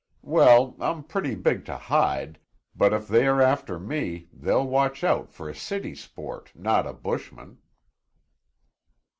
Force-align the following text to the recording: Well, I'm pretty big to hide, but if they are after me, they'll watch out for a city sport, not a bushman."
Well, 0.23 0.75
I'm 0.79 1.03
pretty 1.03 1.35
big 1.35 1.63
to 1.65 1.77
hide, 1.77 2.39
but 2.75 2.91
if 2.91 3.07
they 3.07 3.27
are 3.27 3.39
after 3.39 3.77
me, 3.79 4.29
they'll 4.33 4.65
watch 4.65 5.03
out 5.03 5.31
for 5.31 5.47
a 5.47 5.53
city 5.53 5.93
sport, 5.93 6.51
not 6.55 6.87
a 6.87 6.93
bushman." 6.93 7.59